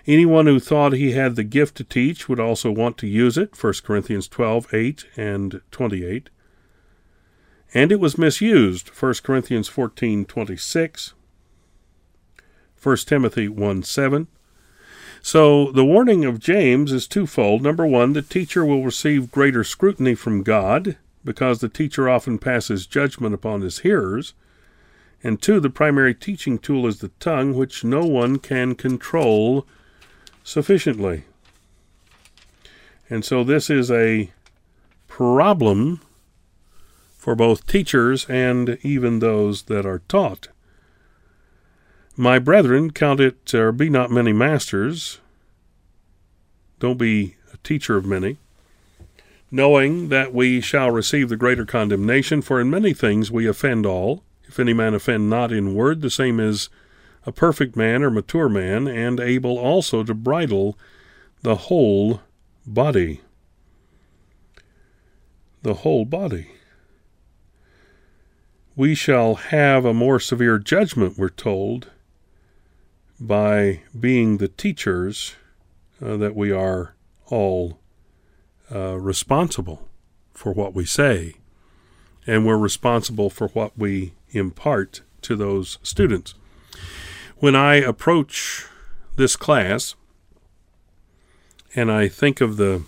Anyone 0.06 0.46
who 0.46 0.58
thought 0.58 0.94
he 0.94 1.12
had 1.12 1.36
the 1.36 1.44
gift 1.44 1.76
to 1.76 1.84
teach 1.84 2.28
would 2.28 2.40
also 2.40 2.70
want 2.70 2.96
to 2.98 3.06
use 3.06 3.36
it, 3.36 3.62
1 3.62 3.74
Corinthians 3.84 4.26
12, 4.28 4.72
8 4.72 5.06
and 5.16 5.60
28. 5.70 6.30
And 7.74 7.92
it 7.92 8.00
was 8.00 8.16
misused, 8.16 8.88
1 8.88 9.14
Corinthians 9.22 9.68
14, 9.68 10.24
26, 10.24 11.12
1 12.82 12.96
Timothy 12.98 13.48
1, 13.48 13.82
7. 13.82 14.28
So 15.20 15.72
the 15.72 15.84
warning 15.84 16.24
of 16.24 16.38
James 16.38 16.92
is 16.92 17.08
twofold. 17.08 17.62
Number 17.62 17.86
one, 17.86 18.12
the 18.12 18.22
teacher 18.22 18.64
will 18.64 18.84
receive 18.84 19.32
greater 19.32 19.64
scrutiny 19.64 20.14
from 20.14 20.42
God, 20.42 20.96
because 21.24 21.58
the 21.58 21.68
teacher 21.68 22.08
often 22.08 22.38
passes 22.38 22.86
judgment 22.86 23.34
upon 23.34 23.60
his 23.60 23.80
hearers. 23.80 24.34
And 25.22 25.42
two, 25.42 25.58
the 25.58 25.70
primary 25.70 26.14
teaching 26.14 26.58
tool 26.58 26.86
is 26.86 27.00
the 27.00 27.10
tongue, 27.20 27.54
which 27.54 27.82
no 27.82 28.06
one 28.06 28.38
can 28.38 28.74
control 28.76 29.66
sufficiently. 30.44 31.24
And 33.10 33.24
so 33.24 33.42
this 33.42 33.68
is 33.68 33.90
a 33.90 34.30
problem 35.08 36.00
for 37.16 37.34
both 37.34 37.66
teachers 37.66 38.26
and 38.30 38.78
even 38.82 39.18
those 39.18 39.64
that 39.64 39.84
are 39.84 40.02
taught. 40.08 40.48
My 42.20 42.40
brethren, 42.40 42.90
count 42.90 43.20
it, 43.20 43.54
or 43.54 43.70
be 43.70 43.88
not 43.88 44.10
many 44.10 44.32
masters. 44.32 45.20
Don't 46.80 46.98
be 46.98 47.36
a 47.52 47.56
teacher 47.58 47.96
of 47.96 48.04
many, 48.04 48.38
knowing 49.52 50.08
that 50.08 50.34
we 50.34 50.60
shall 50.60 50.90
receive 50.90 51.28
the 51.28 51.36
greater 51.36 51.64
condemnation, 51.64 52.42
for 52.42 52.60
in 52.60 52.70
many 52.70 52.92
things 52.92 53.30
we 53.30 53.46
offend 53.46 53.86
all. 53.86 54.24
If 54.48 54.58
any 54.58 54.72
man 54.72 54.94
offend 54.94 55.30
not 55.30 55.52
in 55.52 55.76
word, 55.76 56.00
the 56.00 56.10
same 56.10 56.40
is 56.40 56.68
a 57.24 57.30
perfect 57.30 57.76
man 57.76 58.02
or 58.02 58.10
mature 58.10 58.48
man, 58.48 58.88
and 58.88 59.20
able 59.20 59.56
also 59.56 60.02
to 60.02 60.12
bridle 60.12 60.76
the 61.42 61.54
whole 61.54 62.22
body. 62.66 63.20
The 65.62 65.74
whole 65.74 66.04
body. 66.04 66.48
We 68.74 68.96
shall 68.96 69.36
have 69.36 69.84
a 69.84 69.94
more 69.94 70.18
severe 70.18 70.58
judgment, 70.58 71.16
we're 71.16 71.28
told, 71.28 71.86
by 73.20 73.82
being 73.98 74.38
the 74.38 74.48
teachers 74.48 75.34
uh, 76.02 76.16
that 76.16 76.36
we 76.36 76.52
are 76.52 76.94
all 77.26 77.78
uh, 78.72 78.96
responsible 78.98 79.88
for 80.32 80.52
what 80.52 80.74
we 80.74 80.84
say, 80.84 81.34
and 82.26 82.46
we're 82.46 82.58
responsible 82.58 83.30
for 83.30 83.48
what 83.48 83.76
we 83.76 84.14
impart 84.30 85.02
to 85.22 85.34
those 85.34 85.78
students. 85.82 86.34
When 87.38 87.56
I 87.56 87.76
approach 87.76 88.66
this 89.16 89.36
class 89.36 89.94
and 91.74 91.90
I 91.90 92.08
think 92.08 92.40
of 92.40 92.56
the 92.56 92.82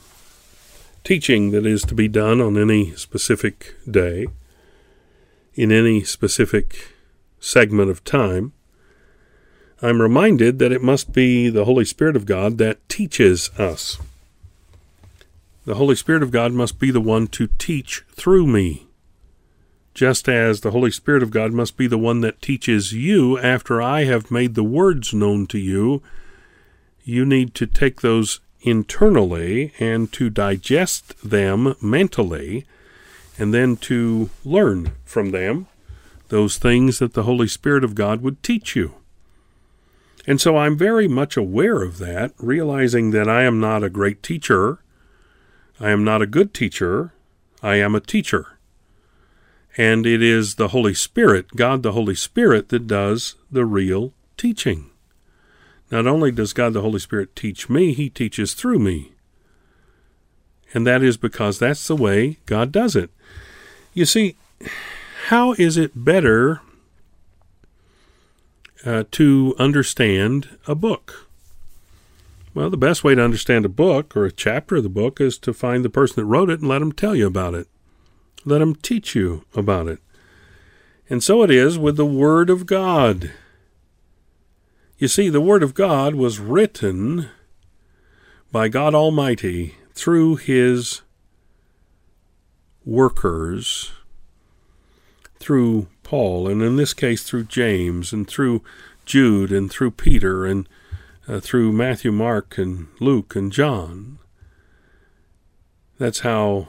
teaching 1.03 1.51
that 1.51 1.67
is 1.67 1.83
to 1.83 1.95
be 1.95 2.09
done 2.09 2.41
on 2.41 2.57
any 2.57 2.95
specific 2.95 3.75
day, 3.91 4.27
in 5.55 5.73
any 5.73 6.05
specific 6.05 6.95
segment 7.41 7.91
of 7.91 8.05
time, 8.05 8.53
I'm 9.83 10.03
reminded 10.03 10.59
that 10.59 10.73
it 10.73 10.83
must 10.83 11.13
be 11.13 11.49
the 11.49 11.65
Holy 11.65 11.85
Spirit 11.85 12.17
of 12.17 12.27
God 12.27 12.59
that 12.59 12.87
teaches 12.89 13.51
us. 13.59 13.99
The 15.65 15.75
Holy 15.75 15.95
Spirit 15.95 16.23
of 16.23 16.31
God 16.31 16.53
must 16.53 16.79
be 16.79 16.91
the 16.91 17.01
one 17.01 17.27
to 17.29 17.49
teach 17.59 18.05
through 18.15 18.47
me 18.47 18.87
just 19.95 20.29
as 20.29 20.61
the 20.61 20.71
Holy 20.71 20.91
Spirit 20.91 21.23
of 21.23 21.31
God 21.31 21.53
must 21.53 21.77
be 21.77 21.87
the 21.87 21.99
one 21.99 22.21
that 22.21 22.41
teaches 22.41 22.93
you 22.93 23.39
after 23.39 23.83
I 23.83 24.05
have 24.05 24.31
made 24.31 24.55
the 24.55 24.65
words 24.65 25.13
known 25.13 25.47
to 25.49 25.59
you. 25.59 26.03
You 27.05 27.25
need 27.25 27.55
to 27.57 27.67
take 27.67 28.01
those 28.01 28.41
internally 28.63 29.73
and 29.79 30.13
to 30.13 30.31
digest 30.31 31.15
them 31.29 31.75
mentally, 31.81 32.67
and 33.39 33.53
then 33.53 33.77
to 33.77 34.31
learn 34.45 34.93
from 35.05 35.31
them 35.31 35.67
those 36.29 36.57
things 36.59 36.99
that 36.99 37.15
the 37.15 37.25
Holy 37.25 37.49
Spirit 37.49 37.83
of 37.83 37.95
God 37.95 38.23
would 38.23 38.43
teach 38.43 38.77
you. 38.77 38.95
And 40.27 40.41
so 40.41 40.57
I'm 40.57 40.77
very 40.77 41.09
much 41.09 41.37
aware 41.37 41.83
of 41.83 41.99
that, 41.99 42.33
realizing 42.39 43.11
that 43.13 43.29
I 43.29 43.45
am 43.45 43.61
not 43.61 43.83
a 43.83 43.91
great 43.91 44.23
teacher. 44.23 44.81
I 45.79 45.91
am 45.91 46.05
not 46.05 46.23
a 46.23 46.27
good 46.27 46.53
teacher. 46.53 47.13
I 47.63 47.77
am 47.77 47.95
a 47.95 48.01
teacher. 48.01 48.59
And 49.77 50.05
it 50.05 50.23
is 50.23 50.57
the 50.57 50.69
Holy 50.69 50.95
Spirit, 50.95 51.57
God 51.57 51.83
the 51.83 51.93
Holy 51.93 52.15
Spirit, 52.15 52.69
that 52.69 52.87
does 52.87 53.37
the 53.51 53.65
real 53.65 54.13
teaching. 54.37 54.91
Not 55.91 56.07
only 56.07 56.31
does 56.31 56.53
God 56.53 56.73
the 56.73 56.83
Holy 56.83 56.99
Spirit 56.99 57.35
teach 57.35 57.69
me, 57.69 57.93
He 57.93 58.11
teaches 58.11 58.55
through 58.55 58.79
me. 58.79 59.13
And 60.73 60.87
that 60.87 61.03
is 61.03 61.17
because 61.17 61.59
that's 61.59 61.87
the 61.87 61.97
way 61.97 62.39
God 62.47 62.71
does 62.71 62.95
it. 62.95 63.11
You 63.93 64.05
see, 64.05 64.37
how 65.27 65.53
is 65.55 65.77
it 65.77 66.05
better 66.05 66.61
uh, 68.85 69.05
to 69.13 69.55
understand 69.59 70.59
a 70.67 70.75
book? 70.75 71.29
Well, 72.53 72.71
the 72.71 72.77
best 72.77 73.05
way 73.05 73.15
to 73.15 73.23
understand 73.23 73.65
a 73.65 73.69
book 73.69 74.17
or 74.17 74.25
a 74.25 74.33
chapter 74.33 74.77
of 74.77 74.83
the 74.83 74.89
book 74.89 75.21
is 75.21 75.39
to 75.39 75.53
find 75.53 75.85
the 75.85 75.91
person 75.91 76.17
that 76.17 76.27
wrote 76.27 76.51
it 76.51 76.61
and 76.61 76.69
let 76.69 76.81
them 76.81 76.93
tell 76.93 77.15
you 77.15 77.27
about 77.27 77.55
it. 77.55 77.69
Let 78.45 78.61
him 78.61 78.75
teach 78.75 79.15
you 79.15 79.45
about 79.55 79.87
it. 79.87 80.01
And 81.09 81.23
so 81.23 81.43
it 81.43 81.51
is 81.51 81.79
with 81.79 81.97
the 81.97 82.07
Word 82.07 82.51
of 82.51 82.67
God. 82.67 83.33
You 84.99 85.09
see, 85.09 85.29
the 85.29 85.41
Word 85.41 85.63
of 85.63 85.75
God 85.75 86.15
was 86.15 86.39
written 86.39 87.29
by 88.53 88.69
God 88.69 88.95
Almighty 88.95 89.75
through 89.93 90.37
His 90.37 91.03
workers, 92.85 93.93
through 95.39 95.89
Paul, 96.11 96.49
and 96.49 96.61
in 96.61 96.75
this 96.75 96.93
case 96.93 97.23
through 97.23 97.45
James, 97.45 98.13
and 98.13 98.27
through 98.27 98.65
Jude, 99.07 99.53
and 99.53 99.71
through 99.71 99.93
Peter, 99.93 100.45
and 100.45 100.69
uh, 101.29 101.39
through 101.39 101.71
Matthew, 101.71 102.11
Mark, 102.11 102.59
and 102.59 102.89
Luke, 102.99 103.37
and 103.37 103.53
John. 103.53 104.19
That's 105.99 106.21
how 106.21 106.67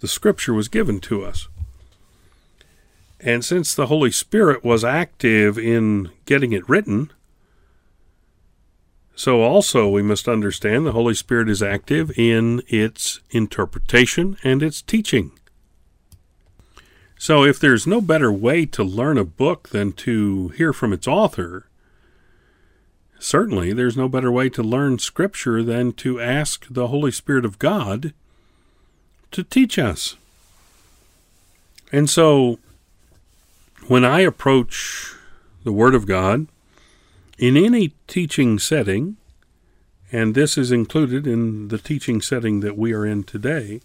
the 0.00 0.08
Scripture 0.08 0.54
was 0.54 0.68
given 0.68 0.98
to 1.00 1.22
us. 1.22 1.48
And 3.20 3.44
since 3.44 3.74
the 3.74 3.88
Holy 3.88 4.10
Spirit 4.10 4.64
was 4.64 4.82
active 4.82 5.58
in 5.58 6.08
getting 6.24 6.54
it 6.54 6.66
written, 6.66 7.12
so 9.14 9.42
also 9.42 9.90
we 9.90 10.00
must 10.00 10.26
understand 10.26 10.86
the 10.86 10.92
Holy 10.92 11.12
Spirit 11.12 11.50
is 11.50 11.62
active 11.62 12.10
in 12.18 12.62
its 12.66 13.20
interpretation 13.30 14.38
and 14.42 14.62
its 14.62 14.80
teaching. 14.80 15.32
So 17.22 17.44
if 17.44 17.60
there's 17.60 17.86
no 17.86 18.00
better 18.00 18.32
way 18.32 18.66
to 18.66 18.82
learn 18.82 19.16
a 19.16 19.22
book 19.22 19.68
than 19.68 19.92
to 19.92 20.48
hear 20.56 20.72
from 20.72 20.92
its 20.92 21.06
author, 21.06 21.68
certainly 23.20 23.72
there's 23.72 23.96
no 23.96 24.08
better 24.08 24.32
way 24.32 24.48
to 24.48 24.60
learn 24.60 24.98
Scripture 24.98 25.62
than 25.62 25.92
to 25.92 26.20
ask 26.20 26.66
the 26.68 26.88
Holy 26.88 27.12
Spirit 27.12 27.44
of 27.44 27.60
God 27.60 28.12
to 29.30 29.44
teach 29.44 29.78
us. 29.78 30.16
And 31.92 32.10
so, 32.10 32.58
when 33.86 34.04
I 34.04 34.22
approach 34.22 35.14
the 35.62 35.70
Word 35.70 35.94
of 35.94 36.08
God 36.08 36.48
in 37.38 37.56
any 37.56 37.92
teaching 38.08 38.58
setting, 38.58 39.16
and 40.10 40.34
this 40.34 40.58
is 40.58 40.72
included 40.72 41.28
in 41.28 41.68
the 41.68 41.78
teaching 41.78 42.20
setting 42.20 42.58
that 42.62 42.76
we 42.76 42.92
are 42.92 43.06
in 43.06 43.22
today, 43.22 43.80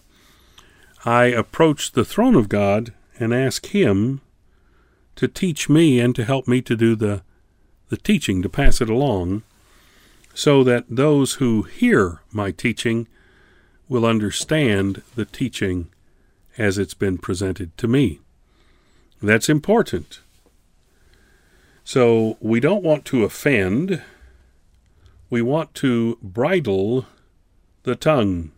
I 1.04 1.26
approach 1.26 1.92
the 1.92 2.04
throne 2.04 2.34
of 2.34 2.48
God 2.48 2.92
and 3.18 3.34
ask 3.34 3.66
Him 3.66 4.20
to 5.16 5.28
teach 5.28 5.68
me 5.68 5.98
and 6.00 6.14
to 6.14 6.24
help 6.24 6.46
me 6.46 6.62
to 6.62 6.76
do 6.76 6.94
the, 6.94 7.22
the 7.88 7.96
teaching, 7.96 8.42
to 8.42 8.48
pass 8.48 8.80
it 8.80 8.88
along, 8.88 9.42
so 10.34 10.62
that 10.62 10.84
those 10.88 11.34
who 11.34 11.62
hear 11.62 12.20
my 12.32 12.50
teaching 12.50 13.08
will 13.88 14.06
understand 14.06 15.02
the 15.16 15.24
teaching 15.24 15.88
as 16.56 16.78
it's 16.78 16.94
been 16.94 17.18
presented 17.18 17.76
to 17.78 17.88
me. 17.88 18.20
That's 19.20 19.48
important. 19.48 20.20
So 21.82 22.36
we 22.40 22.60
don't 22.60 22.84
want 22.84 23.04
to 23.06 23.24
offend, 23.24 24.02
we 25.30 25.42
want 25.42 25.74
to 25.74 26.18
bridle 26.22 27.06
the 27.84 27.96
tongue. 27.96 28.52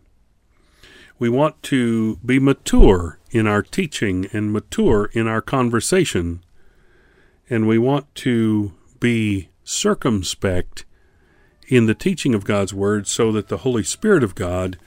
We 1.21 1.29
want 1.29 1.61
to 1.63 2.15
be 2.25 2.39
mature 2.39 3.19
in 3.29 3.45
our 3.45 3.61
teaching 3.61 4.27
and 4.33 4.51
mature 4.51 5.05
in 5.13 5.27
our 5.27 5.39
conversation. 5.39 6.43
And 7.47 7.67
we 7.67 7.77
want 7.77 8.15
to 8.15 8.73
be 8.99 9.49
circumspect 9.63 10.83
in 11.67 11.85
the 11.85 11.93
teaching 11.93 12.33
of 12.33 12.43
God's 12.43 12.73
Word 12.73 13.05
so 13.05 13.31
that 13.33 13.49
the 13.49 13.57
Holy 13.57 13.83
Spirit 13.83 14.23
of 14.23 14.33
God 14.33 14.79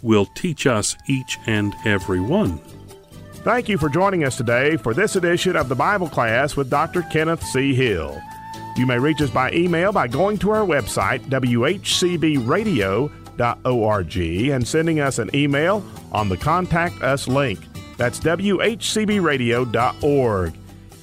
will 0.00 0.26
teach 0.26 0.64
us 0.64 0.94
each 1.08 1.38
and 1.44 1.74
every 1.84 2.20
one. 2.20 2.58
Thank 3.42 3.68
you 3.68 3.76
for 3.76 3.88
joining 3.88 4.22
us 4.22 4.36
today 4.36 4.76
for 4.76 4.94
this 4.94 5.16
edition 5.16 5.56
of 5.56 5.68
the 5.68 5.74
Bible 5.74 6.08
class 6.08 6.54
with 6.54 6.70
Dr. 6.70 7.02
Kenneth 7.02 7.42
C. 7.42 7.74
Hill. 7.74 8.16
You 8.76 8.86
may 8.86 9.00
reach 9.00 9.20
us 9.22 9.30
by 9.30 9.50
email 9.50 9.90
by 9.90 10.06
going 10.06 10.38
to 10.38 10.52
our 10.52 10.64
website, 10.64 11.28
whcbradio.org, 13.40 14.16
and 14.50 14.66
sending 14.66 15.00
us 15.00 15.18
an 15.18 15.28
email 15.34 15.84
on 16.12 16.28
the 16.28 16.36
Contact 16.36 17.02
Us 17.02 17.26
link. 17.26 17.58
That's 17.96 18.20
whcbradio.org. 18.20 20.54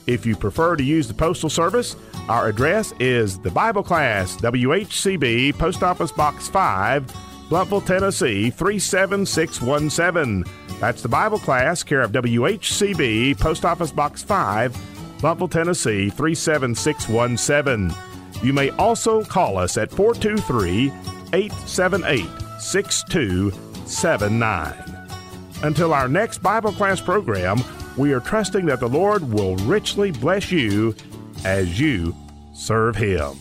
If 0.08 0.26
you 0.26 0.36
prefer 0.38 0.76
to 0.78 0.84
use 0.84 1.08
the 1.08 1.13
Postal 1.13 1.50
Service, 1.50 1.95
our 2.30 2.47
address 2.47 2.93
is 3.00 3.38
the 3.39 3.52
Bible 3.52 3.84
Class, 3.84 4.38
WHCB, 4.38 5.58
Post 5.58 5.84
Office 5.84 6.13
Box 6.13 6.47
5, 6.47 7.06
Blountville, 7.50 7.86
Tennessee 7.86 8.50
37617. 8.50 10.45
That's 10.80 11.02
the 11.02 11.10
Bible 11.10 11.39
class, 11.39 11.84
care 11.84 12.02
of 12.02 12.12
WHCB, 12.12 13.39
Post 13.39 13.65
Office 13.65 13.91
Box 13.91 14.23
5, 14.23 14.73
Blountville, 15.19 15.52
Tennessee 15.52 16.10
37617. 16.10 17.93
You 18.43 18.54
may 18.54 18.69
also 18.71 19.23
call 19.23 19.58
us 19.58 19.78
at 19.78 19.91
423 19.91 20.91
878 21.34 22.28
6279. 22.60 24.98
Until 25.63 25.94
our 25.94 26.08
next 26.08 26.44
Bible 26.44 26.72
class 26.72 27.02
program, 27.02 27.58
we 27.98 28.13
are 28.13 28.20
trusting 28.20 28.68
that 28.68 28.80
the 28.80 28.88
Lord 28.88 29.32
will 29.32 29.56
richly 29.58 30.12
bless 30.12 30.52
you 30.52 30.96
as 31.44 31.80
you 31.80 32.16
serve 32.54 32.96
Him. 32.96 33.36